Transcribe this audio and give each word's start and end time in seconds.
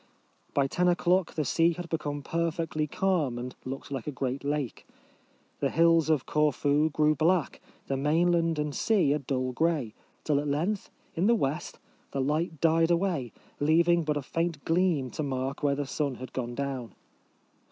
By 0.55 0.65
ten 0.65 0.87
o'clock 0.87 1.35
the 1.35 1.45
sea 1.45 1.73
had 1.73 1.87
become 1.87 2.23
perfectly 2.23 2.87
calm, 2.87 3.37
and 3.37 3.53
looked 3.65 3.91
like 3.91 4.07
a 4.07 4.11
great 4.11 4.43
lake. 4.43 4.87
The 5.59 5.69
hills 5.69 6.09
of 6.09 6.25
Corfu 6.25 6.89
grew 6.89 7.13
black, 7.13 7.61
the 7.85 7.95
main 7.97 8.31
land 8.31 8.57
and 8.57 8.73
sea 8.73 9.13
a 9.13 9.19
dull 9.19 9.51
grey, 9.51 9.93
till 10.23 10.39
at 10.39 10.47
length, 10.47 10.89
in 11.13 11.27
the 11.27 11.35
west, 11.35 11.77
the 12.13 12.19
light 12.19 12.59
died 12.61 12.89
away, 12.89 13.31
leaving 13.59 14.01
but 14.01 14.17
a 14.17 14.23
faint 14.23 14.65
gleam 14.65 15.11
to 15.11 15.21
mark 15.21 15.61
where 15.61 15.75
the 15.75 15.85
sun 15.85 16.15
had 16.15 16.33
gone 16.33 16.55
down. 16.55 16.95